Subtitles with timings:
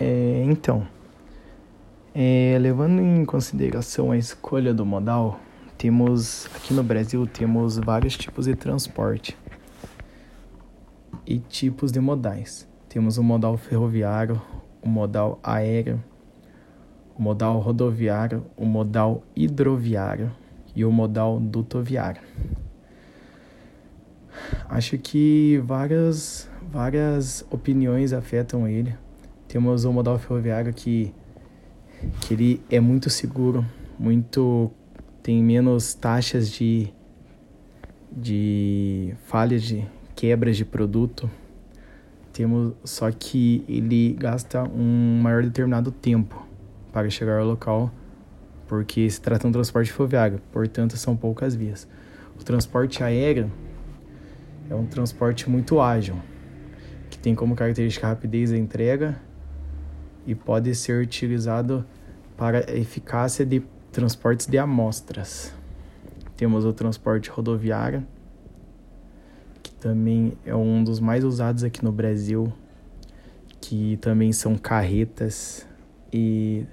[0.00, 0.86] É, então,
[2.14, 5.40] é, levando em consideração a escolha do modal,
[5.76, 9.36] temos aqui no Brasil temos vários tipos de transporte
[11.26, 12.68] e tipos de modais.
[12.88, 14.40] Temos o modal ferroviário,
[14.80, 16.02] o modal aéreo,
[17.16, 20.30] o modal rodoviário, o modal hidroviário
[20.76, 22.22] e o modal dutoviário.
[24.68, 28.94] Acho que várias, várias opiniões afetam ele.
[29.48, 31.10] Temos o modal ferroviário que,
[32.20, 33.64] que ele é muito seguro,
[33.98, 34.70] muito
[35.22, 36.92] tem menos taxas de,
[38.12, 41.30] de falhas de quebras de produto.
[42.30, 46.46] Temos só que ele gasta um maior determinado tempo
[46.92, 47.90] para chegar ao local,
[48.66, 51.88] porque se trata de um transporte ferroviário, portanto são poucas vias.
[52.38, 53.50] O transporte aéreo
[54.68, 56.16] é um transporte muito ágil,
[57.08, 59.26] que tem como característica a rapidez da entrega
[60.28, 61.86] e pode ser utilizado
[62.36, 65.54] para eficácia de transportes de amostras.
[66.36, 68.06] Temos o transporte rodoviário,
[69.62, 72.52] que também é um dos mais usados aqui no Brasil,
[73.58, 75.66] que também são carretas
[76.12, 76.66] e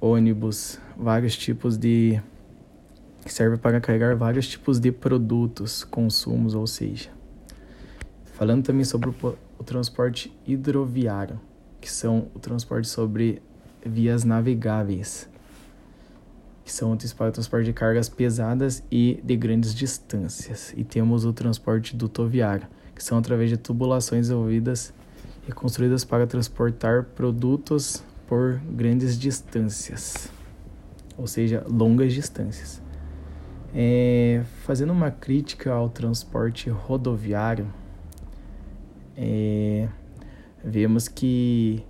[0.00, 2.18] ônibus, vários tipos de
[3.22, 7.10] que serve para carregar vários tipos de produtos, consumos, ou seja,
[8.32, 11.38] falando também sobre o, o transporte hidroviário,
[11.84, 13.42] que são o transporte sobre
[13.84, 15.28] vias navegáveis,
[16.64, 20.72] que são o transporte de cargas pesadas e de grandes distâncias.
[20.78, 24.94] E temos o transporte dutoviário, que são através de tubulações envolvidas
[25.46, 30.30] e construídas para transportar produtos por grandes distâncias,
[31.18, 32.80] ou seja, longas distâncias.
[33.74, 37.66] É, fazendo uma crítica ao transporte rodoviário,
[39.18, 39.86] é,
[40.64, 41.84] vemos que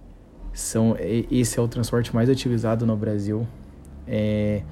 [0.53, 0.97] são,
[1.31, 3.47] esse é o transporte mais utilizado no Brasil.
[4.07, 4.63] É,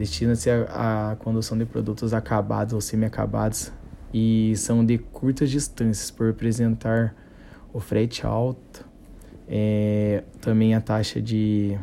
[0.00, 3.70] Destina-se à condução de produtos acabados ou semi-acabados
[4.14, 7.14] e são de curtas distâncias por representar
[7.70, 8.82] o frete alto
[9.46, 11.78] é, também a taxa de,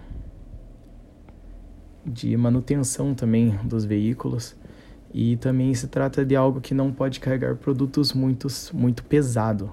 [2.04, 4.56] de manutenção também dos veículos
[5.14, 9.72] e também se trata de algo que não pode carregar produtos muito, muito pesado,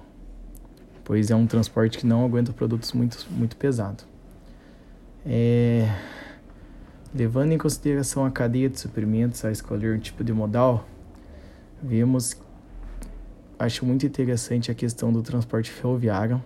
[1.05, 4.03] pois é um transporte que não aguenta produtos muito, muito pesado.
[5.23, 5.87] É,
[7.13, 10.85] levando em consideração a cadeia de suprimentos a escolher um tipo de modal,
[11.81, 12.35] vemos,
[13.57, 16.43] acho muito interessante a questão do transporte ferroviário,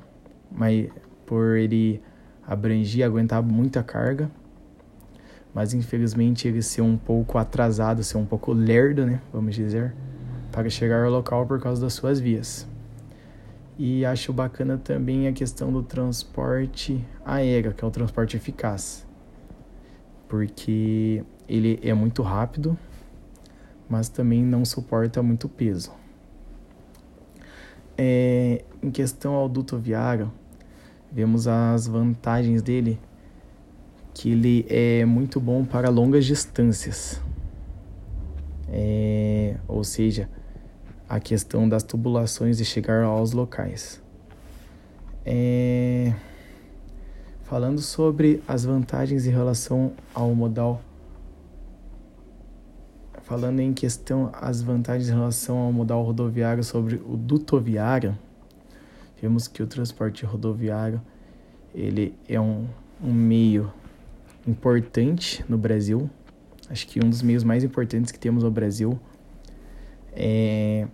[0.52, 0.90] mas
[1.26, 2.02] por ele
[2.46, 4.30] abranger, aguentar muita carga.
[5.54, 9.96] Mas infelizmente ele ser um pouco atrasado, ser um pouco lerdo, né, vamos dizer,
[10.52, 12.68] para chegar ao local por causa das suas vias.
[13.82, 19.08] E acho bacana também a questão do transporte aéreo, que é o transporte eficaz.
[20.28, 22.78] Porque ele é muito rápido,
[23.88, 25.94] mas também não suporta muito peso.
[27.98, 30.30] É, em questão ao duto viário,
[31.10, 33.00] vemos as vantagens dele,
[34.14, 37.22] que ele é muito bom para longas distâncias.
[38.68, 40.30] É, ou seja,
[41.10, 44.00] a questão das tubulações de chegar aos locais.
[45.26, 46.14] É,
[47.44, 50.82] falando sobre as vantagens em relação ao modal,
[53.24, 58.16] falando em questão as vantagens em relação ao modal rodoviário sobre o dutoviário,
[59.20, 61.02] vemos que o transporte rodoviário
[61.74, 62.68] ele é um,
[63.04, 63.74] um meio
[64.48, 66.08] importante no Brasil.
[66.70, 69.00] Acho que um dos meios mais importantes que temos no Brasil.
[70.14, 70.88] É,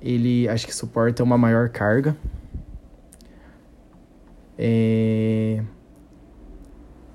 [0.00, 2.16] ele acho que suporta uma maior carga.
[4.58, 5.62] É,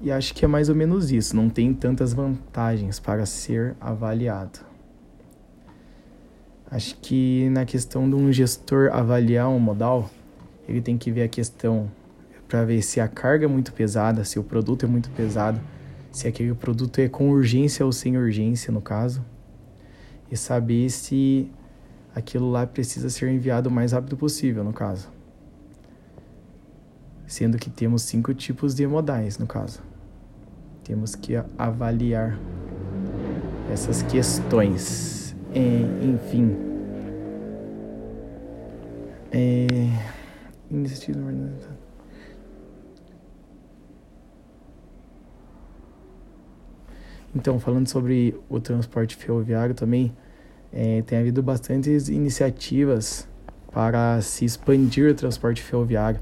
[0.02, 1.36] e acho que é mais ou menos isso.
[1.36, 4.60] Não tem tantas vantagens para ser avaliado.
[6.70, 10.10] Acho que na questão de um gestor avaliar um modal,
[10.68, 11.92] ele tem que ver a questão
[12.48, 15.60] para ver se a carga é muito pesada, se o produto é muito pesado,
[16.12, 19.24] se aquele produto é com urgência ou sem urgência, no caso,
[20.30, 21.50] e saber se
[22.14, 25.10] aquilo lá precisa ser enviado o mais rápido possível, no caso.
[27.26, 29.82] Sendo que temos cinco tipos de modais, no caso.
[30.84, 32.38] Temos que avaliar
[33.72, 35.36] essas questões.
[35.54, 36.56] É, enfim.
[39.32, 39.68] É,
[47.34, 50.14] então, falando sobre o transporte ferroviário também,
[50.74, 53.28] é, tem havido bastantes iniciativas
[53.72, 56.20] para se expandir o transporte ferroviário,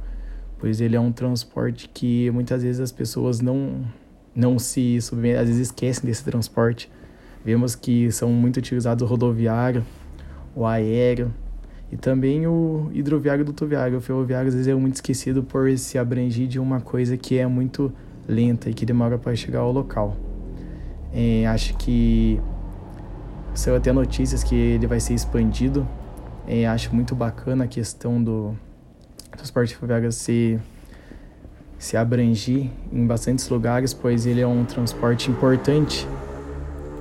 [0.57, 3.85] pois ele é um transporte que muitas vezes as pessoas não
[4.35, 6.89] não se submetem, às vezes esquecem desse transporte.
[7.43, 9.83] Vemos que são muito utilizados o rodoviário,
[10.55, 11.33] o aéreo
[11.91, 13.97] e também o hidroviário e dutoviário.
[13.97, 17.47] O ferroviário às vezes é muito esquecido por se abranger de uma coisa que é
[17.47, 17.91] muito
[18.27, 20.15] lenta e que demora para chegar ao local.
[21.11, 22.39] É, acho que
[23.53, 25.87] saiu até notícias que ele vai ser expandido.
[26.47, 28.55] É, acho muito bacana a questão do
[29.31, 30.59] transporte ferroviário se,
[31.77, 36.07] se abrangir em bastantes lugares, pois ele é um transporte importante.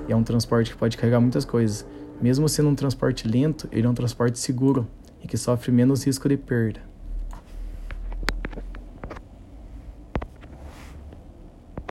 [0.08, 1.86] É um transporte que pode carregar muitas coisas.
[2.20, 4.86] Mesmo sendo um transporte lento, ele é um transporte seguro
[5.22, 6.87] e que sofre menos risco de perda.